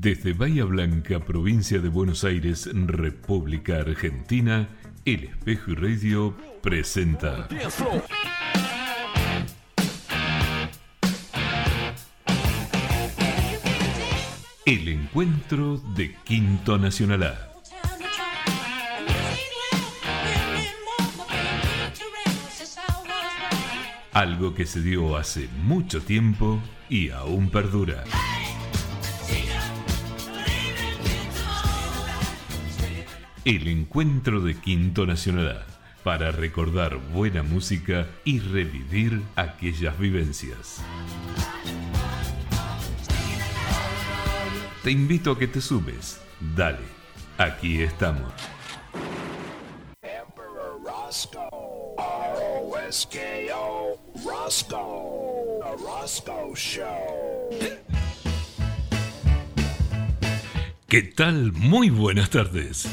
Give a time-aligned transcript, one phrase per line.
[0.00, 4.68] Desde Bahía Blanca, provincia de Buenos Aires, República Argentina,
[5.04, 7.48] El Espejo y Radio presenta.
[14.64, 17.48] El encuentro de Quinto Nacional A.
[24.12, 28.04] Algo que se dio hace mucho tiempo y aún perdura.
[33.48, 35.64] El encuentro de Quinto Nacional
[36.04, 40.82] para recordar buena música y revivir aquellas vivencias.
[44.84, 46.20] Te invito a que te sumes.
[46.54, 46.84] Dale,
[47.38, 48.30] aquí estamos.
[60.86, 61.52] ¿Qué tal?
[61.54, 62.86] Muy buenas tardes.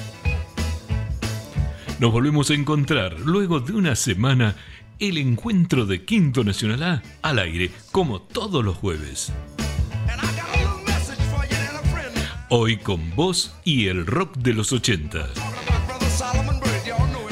[1.97, 4.55] Nos volvemos a encontrar luego de una semana
[4.99, 9.31] el encuentro de Quinto Nacional A al aire, como todos los jueves.
[12.49, 15.29] Hoy con voz y el rock de los 80.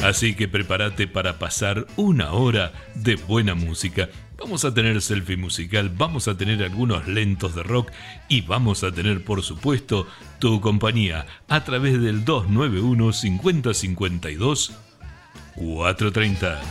[0.01, 5.89] Así que prepárate para pasar una hora de buena música Vamos a tener selfie musical,
[5.89, 7.91] vamos a tener algunos lentos de rock
[8.27, 10.07] y vamos a tener, por supuesto,
[10.39, 14.73] tu compañía a través del 291 5052
[15.55, 16.61] 430.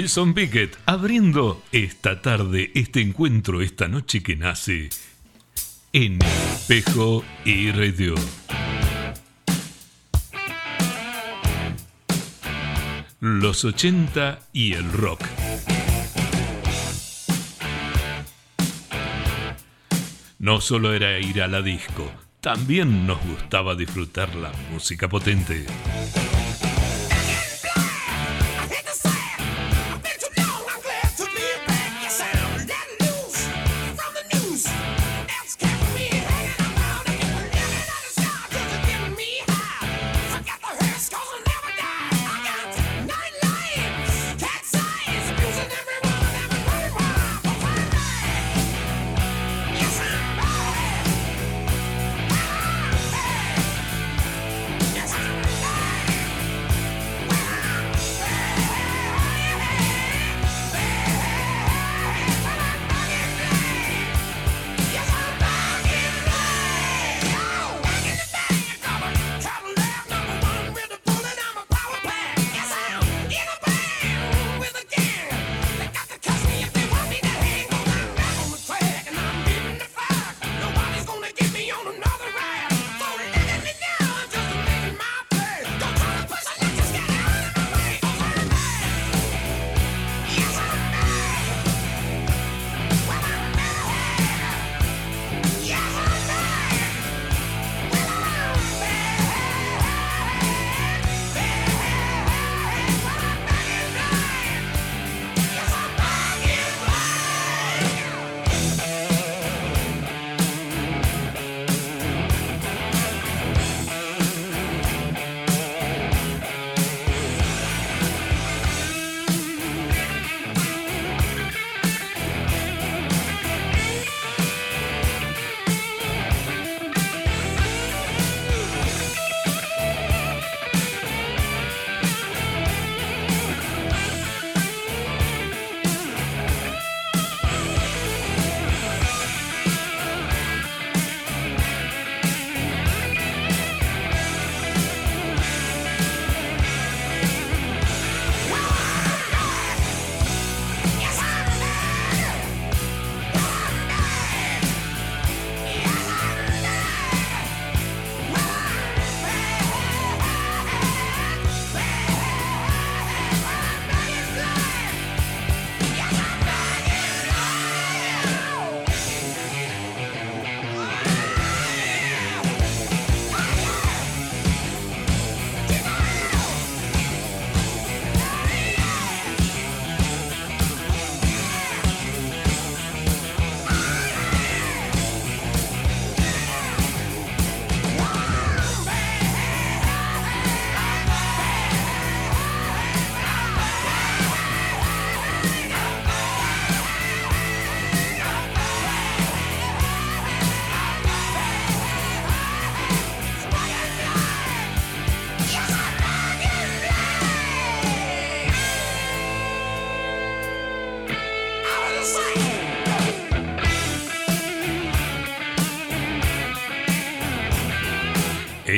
[0.00, 4.90] Wilson Pickett abriendo esta tarde, este encuentro, esta noche que nace
[5.92, 8.14] en Espejo y Radio.
[13.18, 15.24] Los 80 y el rock.
[20.38, 22.08] No solo era ir a la disco,
[22.40, 25.66] también nos gustaba disfrutar la música potente.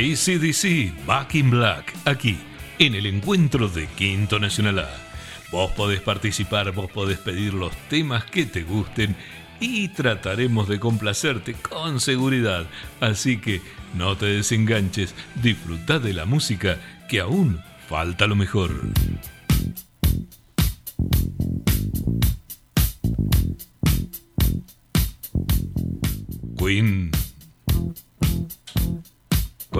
[0.01, 2.39] ACDC Back in Black, aquí,
[2.79, 4.89] en el encuentro de Quinto Nacional A.
[5.53, 9.15] Vos podés participar, vos podés pedir los temas que te gusten
[9.61, 12.65] y trataremos de complacerte con seguridad.
[13.01, 13.61] Así que
[13.93, 16.79] no te desenganches, disfruta de la música
[17.11, 18.81] que aún falta lo mejor.
[26.57, 27.11] Queen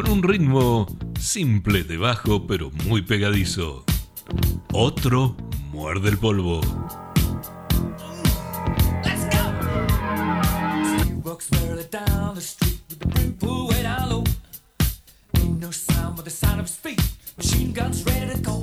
[0.03, 0.87] con un ritmo
[1.19, 3.85] simple de bajo pero muy pegadizo.
[4.73, 5.37] Otro
[5.73, 6.61] muerde el polvo.
[17.37, 18.61] Machine guns ready to go.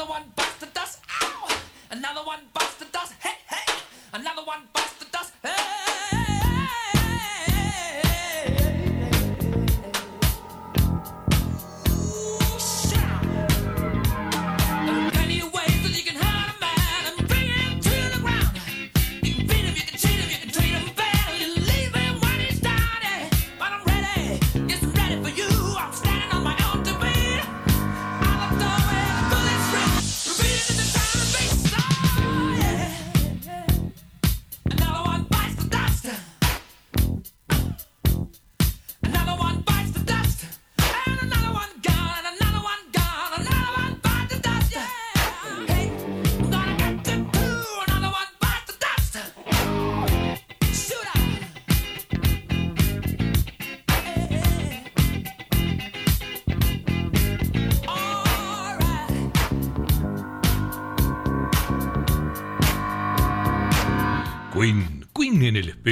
[0.00, 1.00] Another one busted the dust.
[1.22, 1.60] Ow!
[1.90, 3.12] Another one busted dust.
[3.20, 3.74] Hey, hey!
[4.14, 4.60] Another one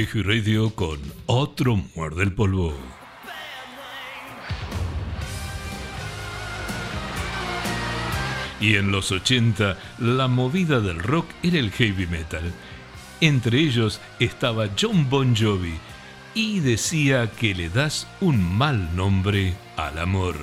[0.01, 2.73] y radio con otro muerde el polvo.
[8.61, 12.53] Y en los 80 la movida del rock era el heavy metal.
[13.19, 15.77] Entre ellos estaba John Bon Jovi
[16.33, 20.35] y decía que le das un mal nombre al amor.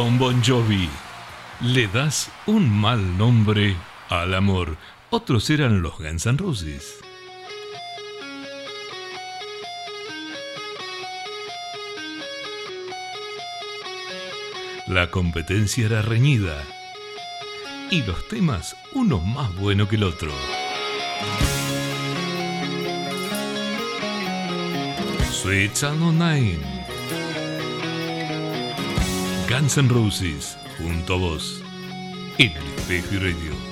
[0.00, 0.88] John Bon Jovi.
[1.60, 3.76] Le das un mal nombre
[4.08, 4.78] al amor.
[5.10, 7.00] Otros eran los Guns N' Roses.
[14.86, 16.64] La competencia era reñida
[17.90, 20.32] y los temas uno más bueno que el otro.
[25.30, 26.79] Sweet Channel 9
[29.50, 31.60] Guns N' Roses junto a vos
[32.38, 33.69] en el radio.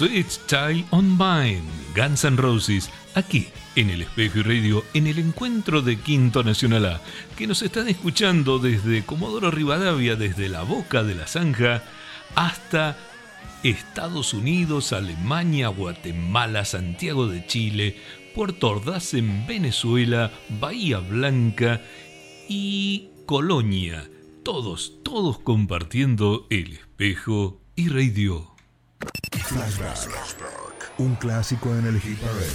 [0.00, 1.60] Sweet Child on Mine,
[1.94, 6.86] Guns N' Roses, aquí en el Espejo y Radio, en el encuentro de Quinto Nacional
[6.86, 7.02] A,
[7.36, 11.82] que nos están escuchando desde Comodoro Rivadavia, desde la boca de la zanja,
[12.34, 12.96] hasta
[13.62, 17.98] Estados Unidos, Alemania, Guatemala, Santiago de Chile,
[18.34, 21.82] Puerto Ordaz en Venezuela, Bahía Blanca
[22.48, 24.08] y Colonia.
[24.44, 28.49] Todos, todos compartiendo el espejo y radio.
[29.50, 30.92] Flashback.
[30.98, 32.46] un clásico en el Hit Parade.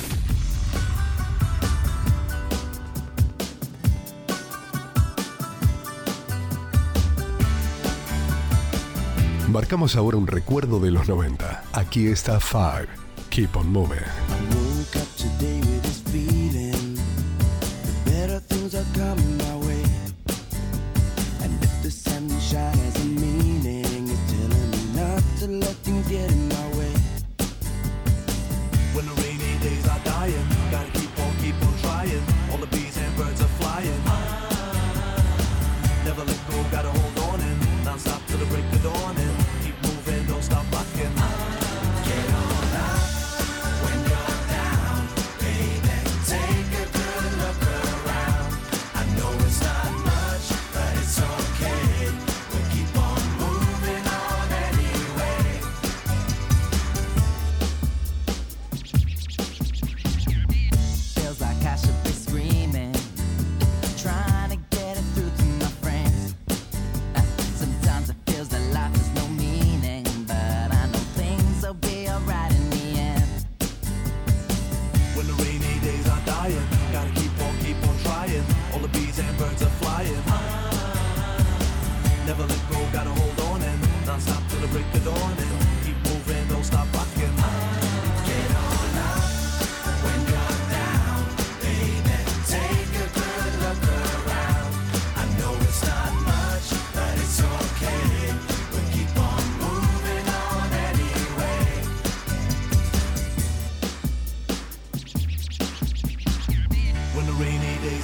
[9.49, 11.63] Marcamos ahora un recuerdo de los 90.
[11.73, 12.87] Aquí está Five.
[13.29, 13.99] Keep on moving.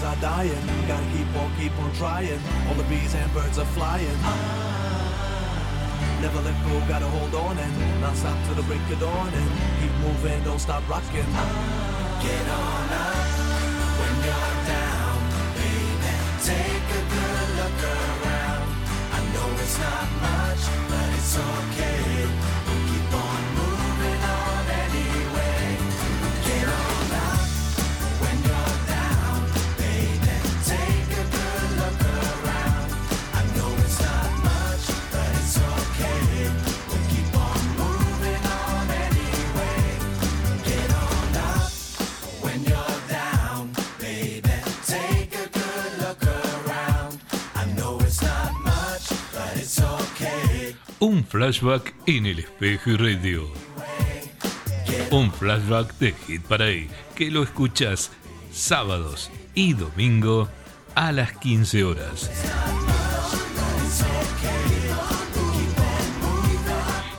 [0.01, 0.65] trees are dying.
[0.87, 2.39] Gotta keep on, keep on trying.
[2.67, 4.17] All the bees and birds are flying.
[6.21, 9.49] Never let go, gotta hold on and not stop till the break of dawn and
[9.79, 11.25] keep moving, don't stop rocking.
[12.21, 13.27] Get on up
[13.99, 15.17] when you're down,
[15.57, 16.13] baby.
[16.45, 18.69] Take a good look around.
[19.17, 22.00] I know it's not much, but it's okay.
[51.01, 53.51] Flashback en el espejo y radio.
[55.09, 58.11] Un flashback de Hit Parade que lo escuchas
[58.51, 60.47] sábados y domingo
[60.93, 62.29] a las 15 horas.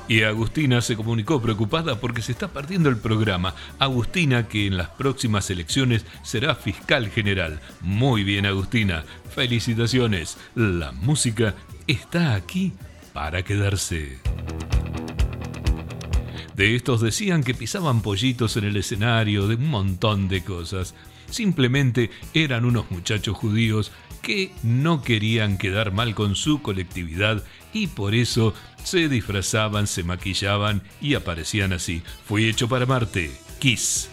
[0.07, 3.55] Y Agustina se comunicó preocupada porque se está partiendo el programa.
[3.81, 7.61] Agustina, que en las próximas elecciones será fiscal general.
[7.81, 9.05] Muy bien, Agustina.
[9.35, 10.37] Felicitaciones.
[10.55, 11.55] La música
[11.89, 12.73] está aquí
[13.13, 14.19] para quedarse.
[16.55, 20.95] De estos decían que pisaban pollitos en el escenario, de un montón de cosas.
[21.31, 28.15] Simplemente eran unos muchachos judíos que no querían quedar mal con su colectividad y por
[28.15, 32.03] eso se disfrazaban, se maquillaban y aparecían así.
[32.27, 33.33] Fue hecho para Marte.
[33.59, 34.12] Kiss.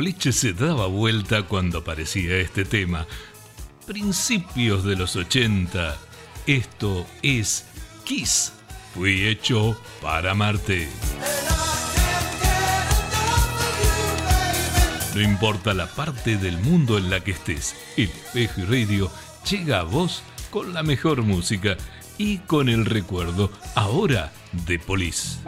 [0.00, 3.06] Boliche se daba vuelta cuando aparecía este tema.
[3.86, 5.94] Principios de los 80.
[6.46, 7.66] Esto es
[8.04, 8.54] Kiss.
[8.94, 10.88] Fui hecho para amarte.
[15.14, 19.12] No importa la parte del mundo en la que estés, el espejo y radio
[19.50, 21.76] llega a vos con la mejor música
[22.16, 24.32] y con el recuerdo ahora
[24.66, 25.40] de Police.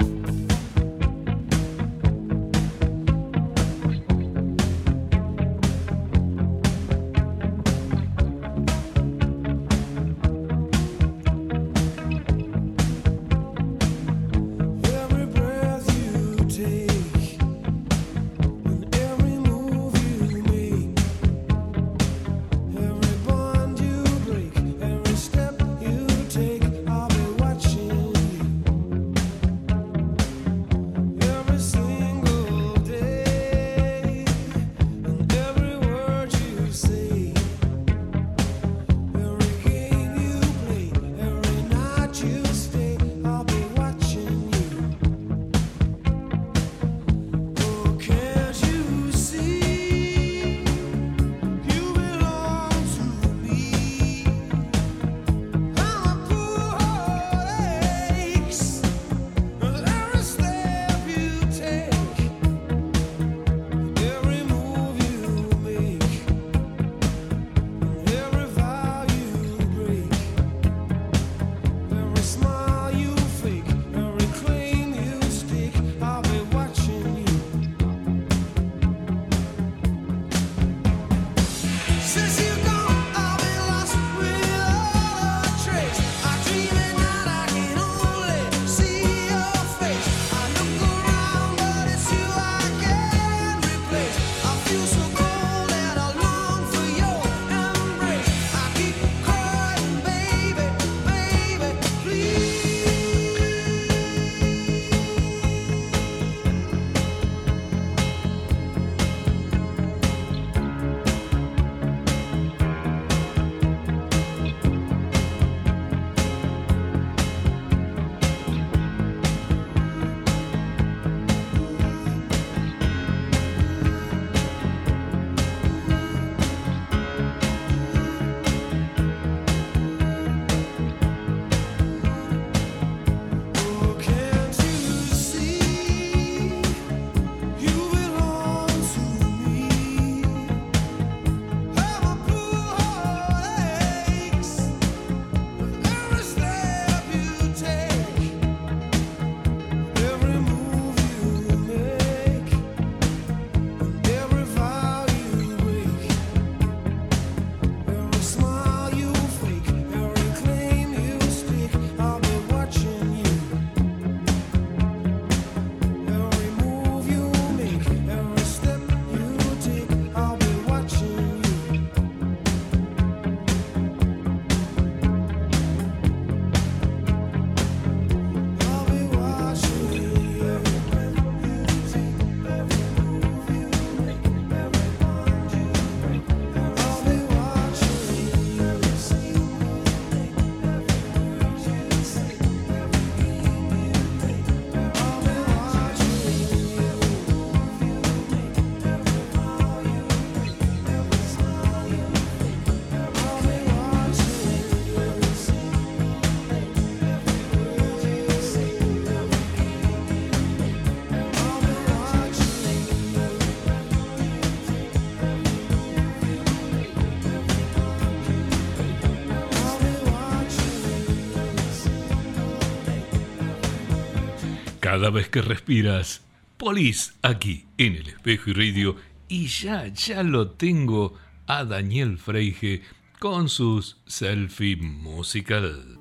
[224.92, 226.22] Cada vez que respiras,
[226.58, 231.14] Polis aquí en el espejo y radio y ya, ya lo tengo
[231.46, 232.82] a Daniel Freige
[233.18, 235.98] con sus selfie musical.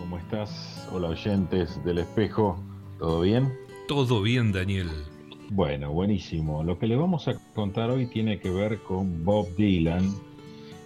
[0.00, 0.88] ¿Cómo estás?
[0.92, 2.60] Hola oyentes del espejo,
[2.98, 3.54] ¿todo bien?
[3.86, 4.90] Todo bien, Daniel.
[5.50, 6.64] Bueno, buenísimo.
[6.64, 10.12] Lo que le vamos a contar hoy tiene que ver con Bob Dylan,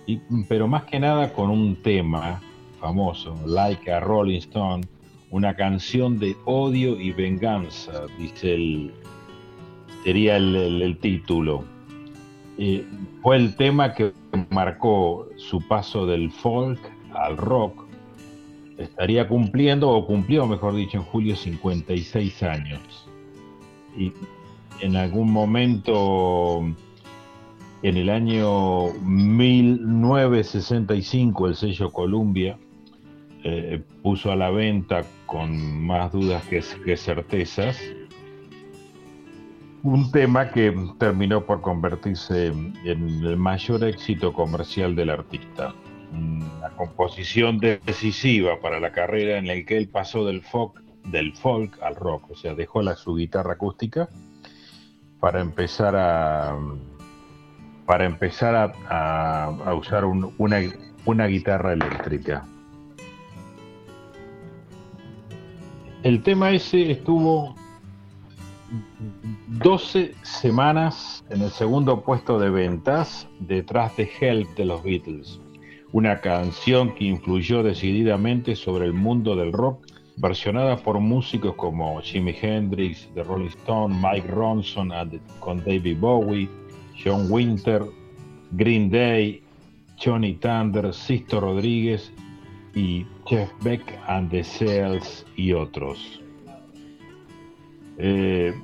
[0.07, 0.19] y,
[0.51, 2.43] pero más que nada con un tema
[2.79, 4.87] famoso, Like a Rolling Stone,
[5.31, 8.93] una canción de odio y venganza, dice el,
[10.05, 11.65] sería el, título.
[12.59, 12.85] Eh,
[13.23, 14.13] fue el tema que
[14.51, 16.81] marcó su paso del folk
[17.15, 17.85] al rock.
[18.77, 23.07] Estaría cumpliendo, o cumplió, mejor dicho, en julio 56 años.
[23.97, 24.13] Y
[24.81, 26.65] en algún momento,
[27.83, 32.59] en el año 1965, el sello Columbia
[33.43, 36.61] eh, puso a la venta con más dudas que,
[36.97, 37.81] certezas
[39.83, 45.75] un tema que terminó por convertirse en el mayor éxito comercial del artista.
[46.13, 51.83] Una composición decisiva para la carrera en la que él pasó del folk, del folk
[51.83, 54.11] al rock, o sea, dejó la, su guitarra acústica
[55.19, 56.59] para empezar a
[57.87, 62.45] para empezar a, usar una guitarra eléctrica.
[66.03, 67.55] El tema ese estuvo
[69.49, 75.39] 12 semanas en el segundo puesto de ventas detrás de Help de los Beatles,
[75.93, 79.85] una canción que influyó decididamente sobre el mundo del rock,
[80.17, 84.91] versionada por músicos como Jimi Hendrix, The Rolling Stone, Mike Ronson
[85.39, 86.49] con David Bowie,
[87.05, 87.85] John Winter,
[88.53, 89.43] Green Day,
[90.03, 92.11] Johnny Thunder, Sisto Rodríguez
[92.75, 96.21] y Jeff Beck and the Cells y otros.
[97.99, 98.55] Eh,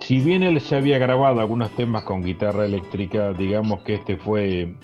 [0.00, 4.74] si bien él se había grabado algunos temas con guitarra eléctrica, digamos que este fue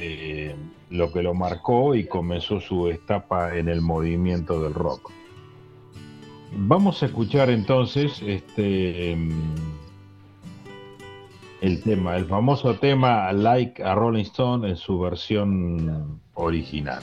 [0.00, 0.54] eh,
[0.90, 5.10] lo que lo marcó y comenzó su etapa en el movimiento del rock.
[6.56, 9.30] Vamos a escuchar entonces este em,
[11.64, 17.02] el tema, el famoso tema Like a Rolling Stone en su versión original.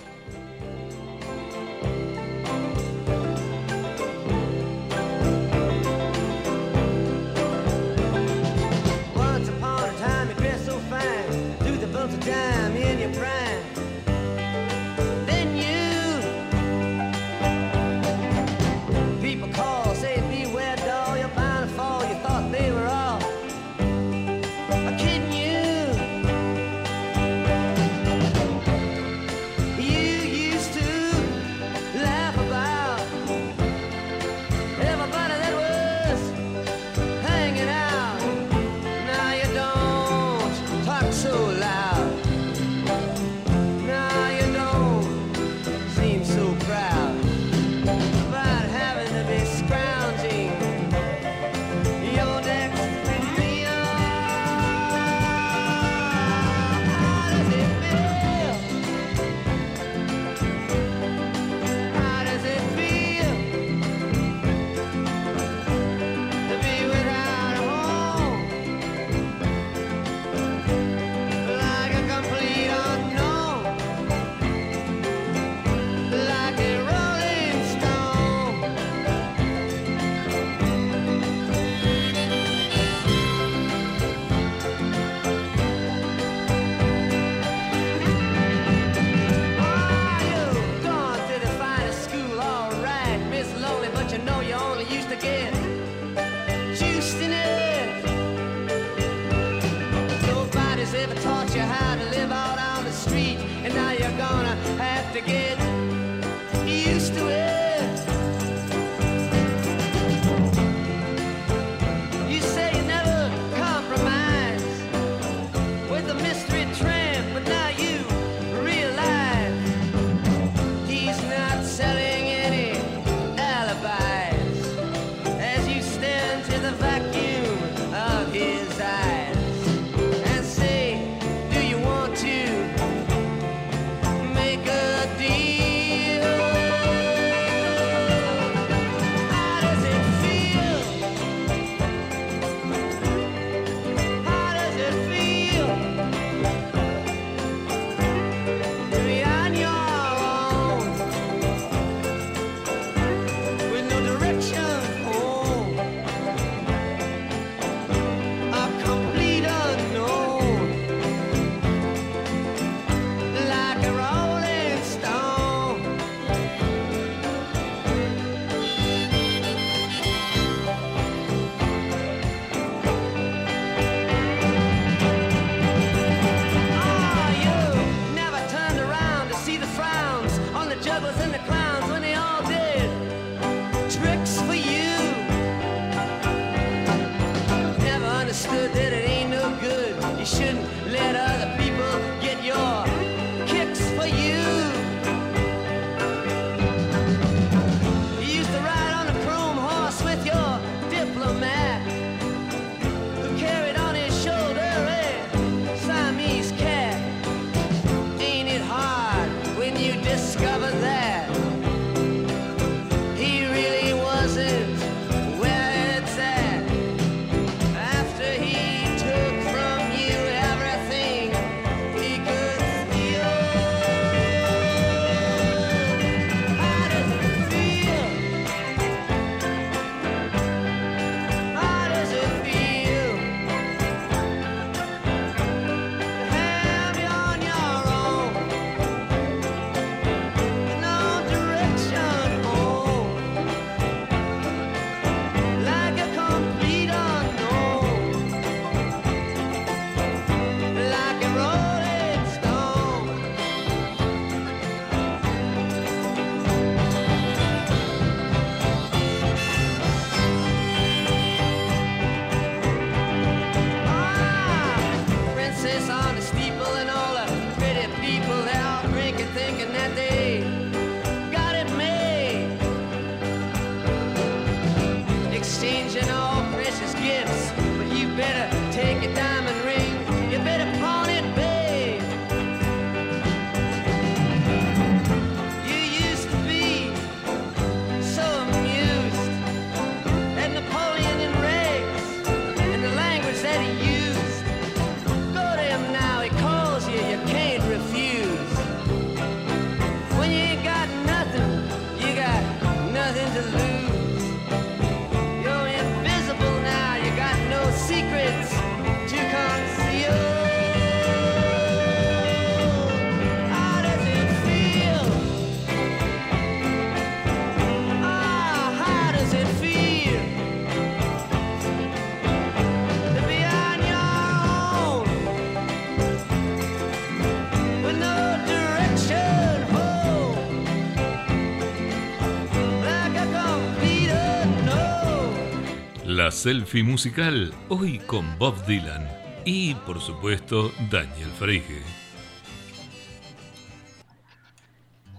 [336.41, 339.07] Selfie musical, hoy con Bob Dylan
[339.45, 341.83] y, por supuesto, Daniel Freige.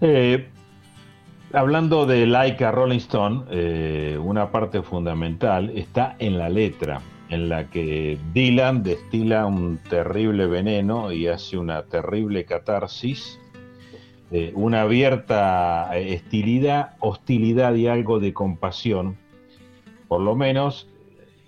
[0.01, 0.49] Eh,
[1.53, 6.99] hablando de Like a Rolling Stone, eh, una parte fundamental está en la letra,
[7.29, 13.39] en la que Dylan destila un terrible veneno y hace una terrible catarsis,
[14.29, 15.89] eh, una abierta
[16.99, 19.15] hostilidad y algo de compasión,
[20.09, 20.89] por lo menos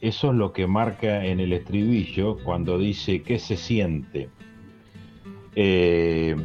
[0.07, 4.29] eso es lo que marca en el estribillo cuando dice qué se siente.
[5.55, 6.35] Eh,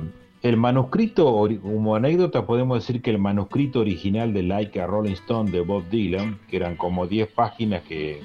[0.43, 5.51] el manuscrito, como anécdota, podemos decir que el manuscrito original de Like a Rolling Stone
[5.51, 8.23] de Bob Dylan, que eran como 10 páginas que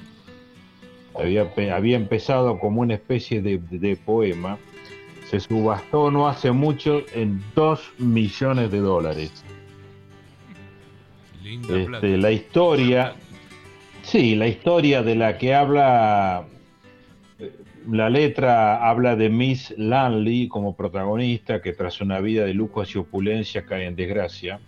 [1.14, 4.56] había, había empezado como una especie de, poema,
[5.28, 9.44] se subastó no hace mucho en 2 millones de dólares.
[11.44, 13.14] Este, la historia,
[14.06, 16.44] Sí, la historia de la que habla,
[17.90, 22.98] la letra habla de Miss Lanley como protagonista que tras una vida de lujos y
[22.98, 24.60] opulencia cae en desgracia.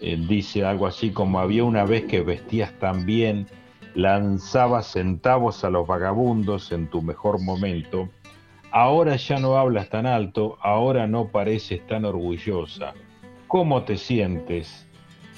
[0.00, 3.48] dice algo así como había una vez que vestías tan bien,
[3.96, 8.08] lanzabas centavos a los vagabundos en tu mejor momento.
[8.70, 12.94] Ahora ya no hablas tan alto, ahora no pareces tan orgullosa.
[13.48, 14.86] ¿Cómo te sientes?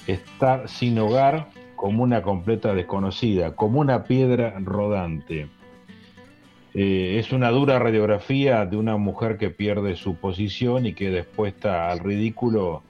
[0.05, 1.49] Estar sin hogar
[1.79, 5.47] como una completa desconocida, como una piedra rodante.
[6.73, 11.89] Eh, es una dura radiografía de una mujer que pierde su posición y queda expuesta
[11.89, 12.83] al ridículo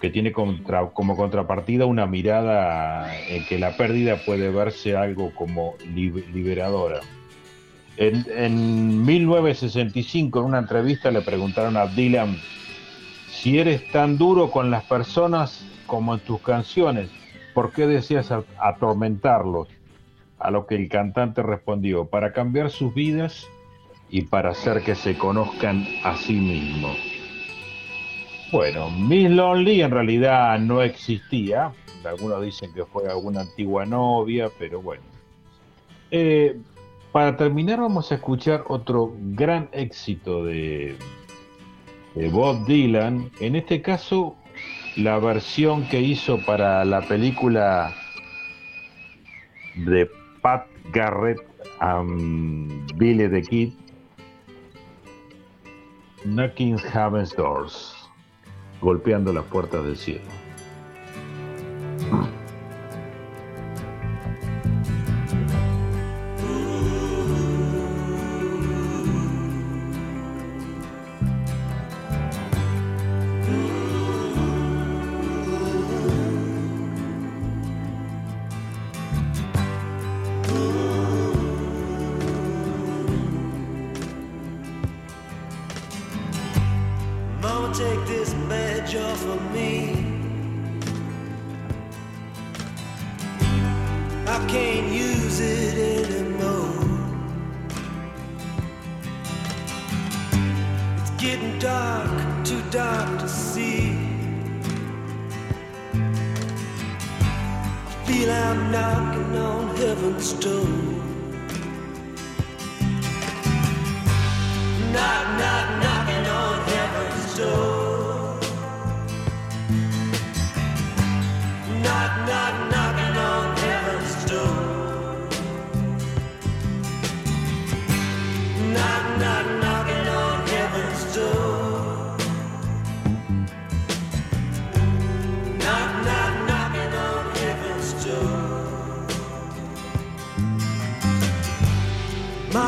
[0.00, 7.00] que tiene como contrapartida una mirada en que la pérdida puede verse algo como liberadora.
[7.96, 12.36] En, en 1965, en una entrevista, le preguntaron a Dylan
[13.28, 17.21] si eres tan duro con las personas como en tus canciones.
[17.54, 19.68] ¿Por qué deseas atormentarlos?
[20.38, 23.46] A lo que el cantante respondió, para cambiar sus vidas
[24.10, 26.96] y para hacer que se conozcan a sí mismos.
[28.52, 31.72] Bueno, Miss Lonely en realidad no existía.
[32.04, 35.02] Algunos dicen que fue alguna antigua novia, pero bueno.
[36.10, 36.58] Eh,
[37.12, 40.96] para terminar vamos a escuchar otro gran éxito de,
[42.14, 43.30] de Bob Dylan.
[43.40, 44.36] En este caso
[44.96, 47.94] la versión que hizo para la película
[49.76, 50.10] de
[50.42, 51.38] Pat Garrett
[51.80, 53.72] and Billy the Kid,
[56.24, 57.94] Knocking Heaven's Doors,
[58.80, 60.24] golpeando las puertas del cielo.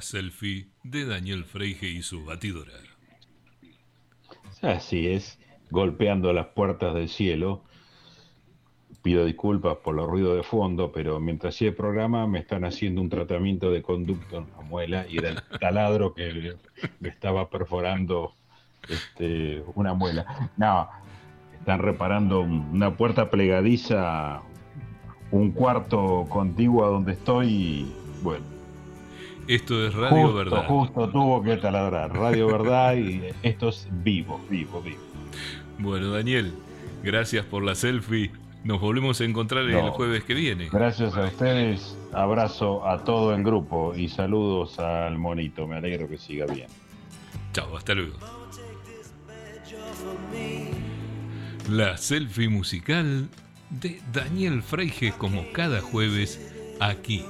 [0.00, 2.72] Selfie de Daniel Freige y su batidora.
[4.62, 5.38] Así es,
[5.70, 7.62] golpeando las puertas del cielo.
[9.02, 13.00] Pido disculpas por los ruidos de fondo, pero mientras hacía el programa me están haciendo
[13.00, 16.54] un tratamiento de conducto en la muela y era el taladro que
[17.00, 18.34] me estaba perforando
[18.88, 20.50] este, una muela.
[20.56, 20.88] No,
[21.58, 24.42] están reparando una puerta plegadiza,
[25.30, 28.44] un cuarto contiguo a donde estoy y bueno,
[29.48, 30.66] esto es Radio Verdad.
[30.66, 32.14] Justo tuvo que taladrar.
[32.14, 35.00] Radio Verdad y esto es vivo, vivo, vivo.
[35.78, 36.52] Bueno, Daniel,
[37.02, 38.30] gracias por la selfie.
[38.64, 40.68] Nos volvemos a encontrar el jueves que viene.
[40.70, 41.96] Gracias a ustedes.
[42.12, 45.66] Abrazo a todo el grupo y saludos al monito.
[45.66, 46.66] Me alegro que siga bien.
[47.52, 48.16] Chao, hasta luego.
[51.70, 53.28] La selfie musical
[53.70, 57.24] de Daniel Freige como cada jueves aquí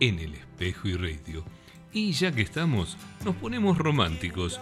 [0.00, 1.44] en el Tejo y Radio.
[1.92, 4.60] Y ya que estamos, nos ponemos románticos.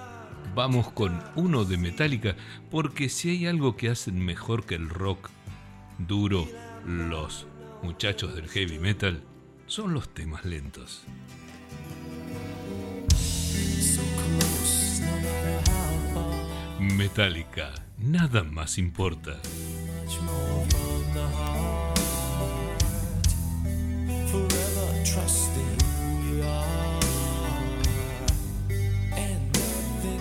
[0.55, 2.37] Vamos con uno de Metallica,
[2.71, 5.31] porque si hay algo que hacen mejor que el rock
[5.99, 6.47] duro,
[6.85, 7.47] los
[7.83, 9.23] muchachos del heavy metal,
[9.67, 11.03] son los temas lentos.
[16.79, 19.41] Metallica, nada más importa.
[25.17, 25.76] trusting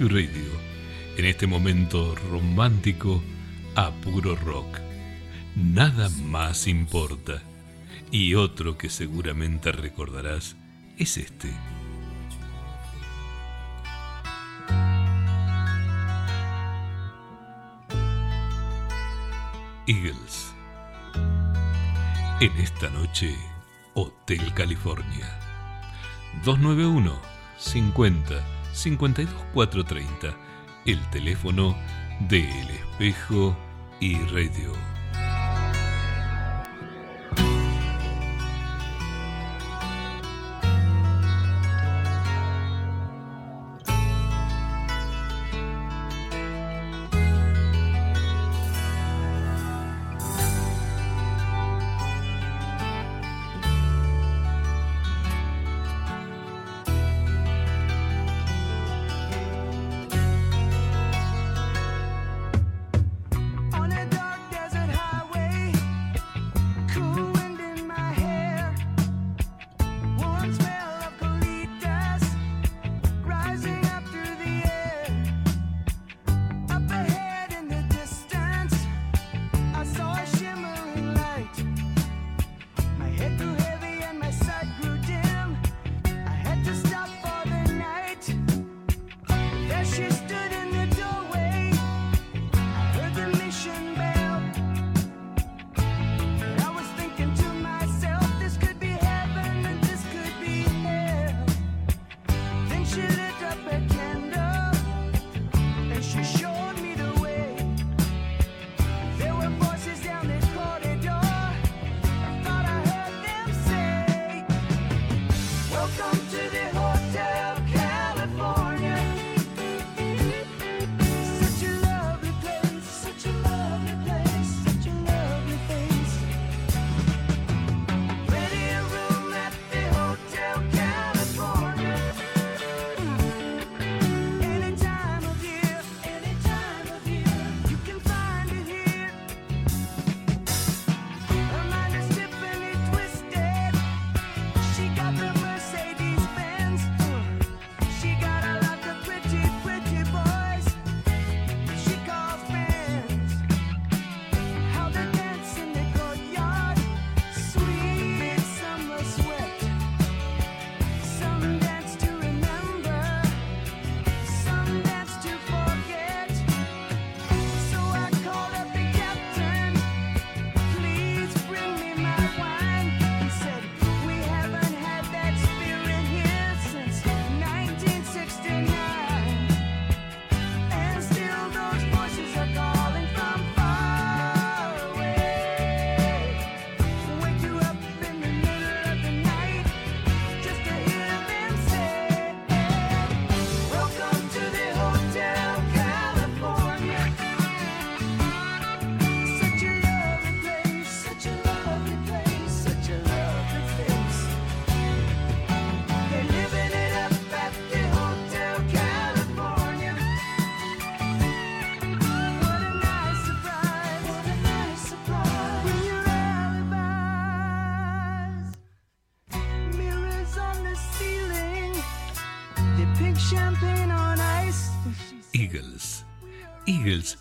[0.00, 0.50] radio.
[1.16, 3.22] En este momento romántico
[3.76, 4.78] a puro rock.
[5.56, 7.42] Nada más importa.
[8.10, 10.56] Y otro que seguramente recordarás
[10.98, 11.48] es este.
[19.86, 20.54] Eagles.
[22.40, 23.34] En esta noche,
[23.94, 25.38] Hotel California.
[26.44, 30.36] 291 50 52 430,
[30.86, 31.76] el teléfono
[32.28, 33.56] de El Espejo
[34.00, 34.93] y Radio.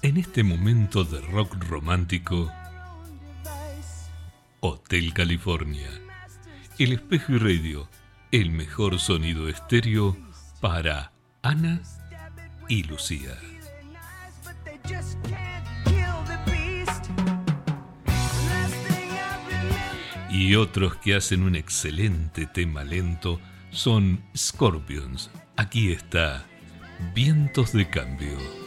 [0.01, 2.49] En este momento de rock romántico.
[4.61, 5.89] Hotel California.
[6.79, 7.89] El espejo y radio.
[8.31, 10.17] El mejor sonido estéreo
[10.61, 11.11] para
[11.41, 11.81] Ana
[12.69, 13.38] y Lucía.
[20.29, 25.29] Y otros que hacen un excelente tema lento son Scorpions.
[25.57, 26.45] Aquí está
[27.13, 28.62] Vientos de Cambio.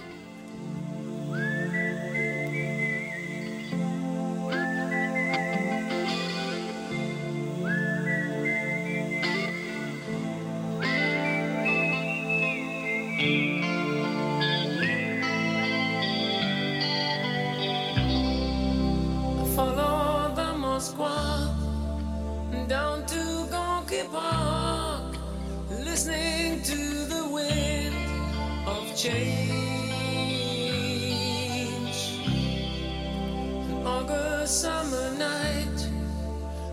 [34.47, 35.89] a summer night.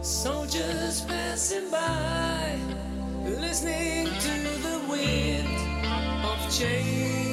[0.04, 2.60] Soldiers passing by,
[3.26, 4.34] listening to
[4.68, 5.48] the wind
[6.24, 7.33] of change.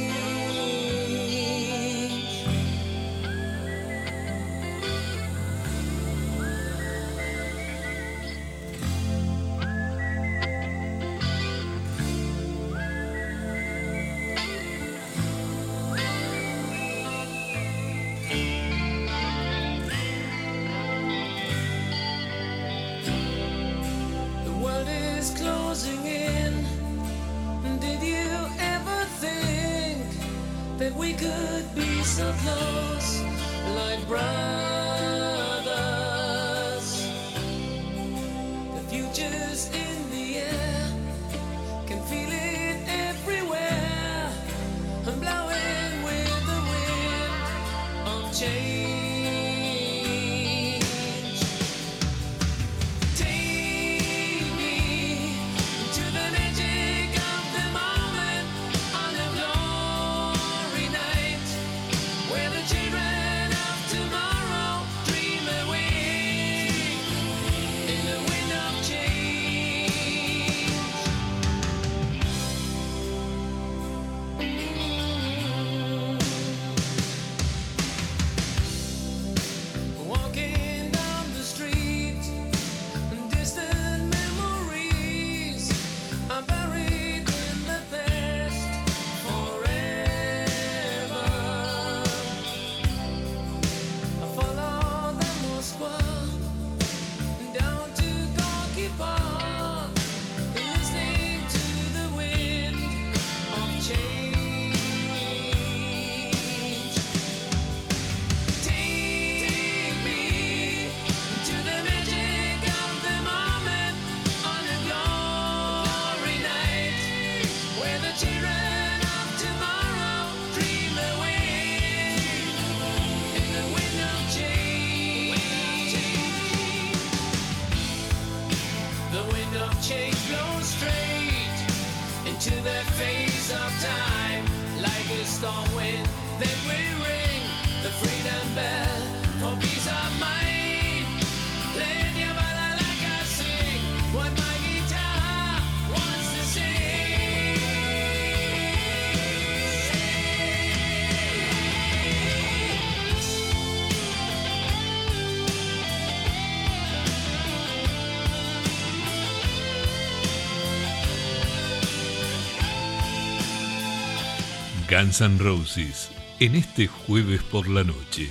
[165.00, 168.28] Guns Roses en este jueves por la noche,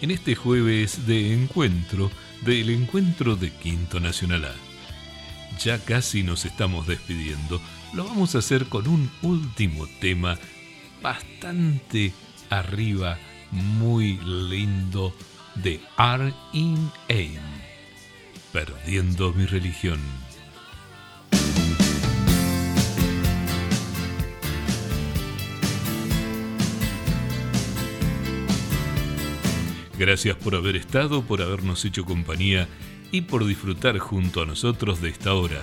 [0.00, 2.10] en este jueves de encuentro
[2.44, 4.54] del encuentro de Quinto Nacional A.
[5.60, 7.60] Ya casi nos estamos despidiendo,
[7.92, 10.36] lo vamos a hacer con un último tema
[11.00, 12.12] bastante
[12.50, 13.16] arriba,
[13.52, 15.14] muy lindo
[15.54, 17.38] de R in Aim,
[18.52, 20.00] perdiendo mi religión.
[29.98, 32.68] Gracias por haber estado, por habernos hecho compañía
[33.10, 35.60] y por disfrutar junto a nosotros de esta hora.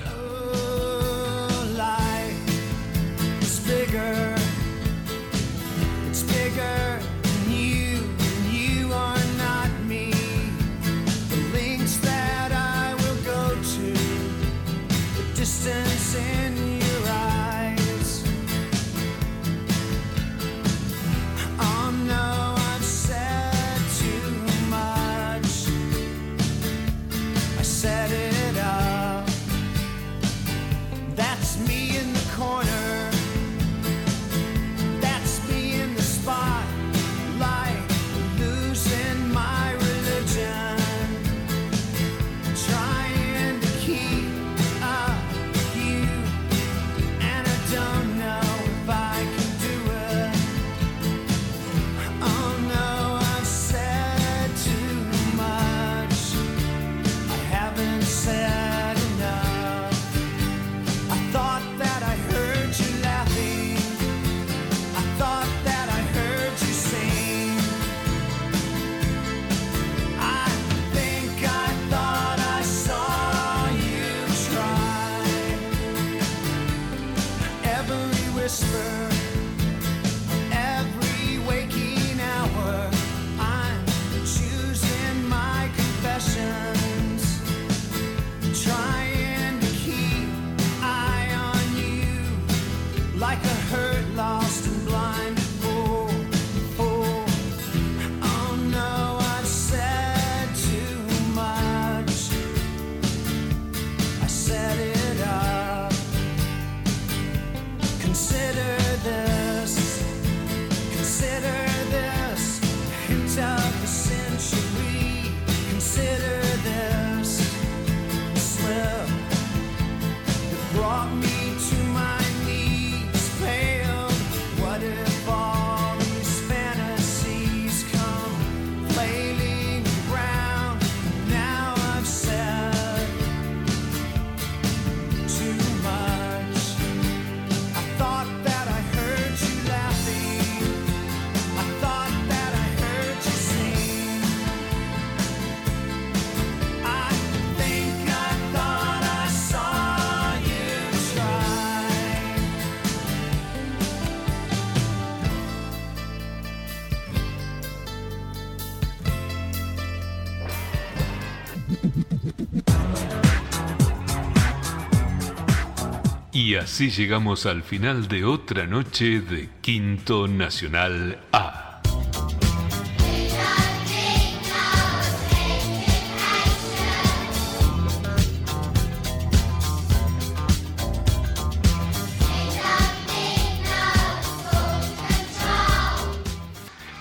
[166.56, 171.82] Y así llegamos al final de otra noche de Quinto Nacional A.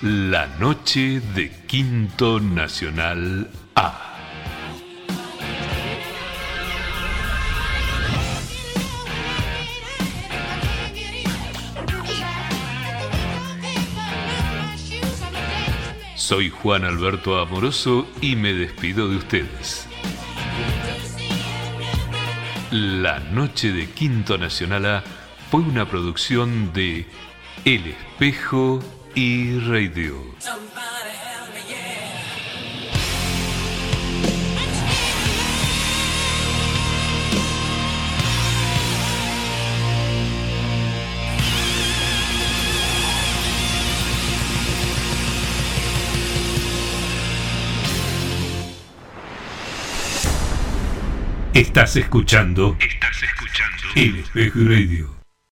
[0.02, 4.03] La noche de Quinto Nacional A.
[16.27, 19.87] Soy Juan Alberto Amoroso y me despido de ustedes.
[22.70, 25.05] La noche de Quinto Nacional A
[25.51, 27.07] fue una producción de
[27.66, 28.81] El Espejo
[29.14, 30.14] y Radio.
[51.55, 52.76] Estás escuchando.
[52.80, 53.82] Estás escuchando.
[53.94, 55.13] El Espejo Radio.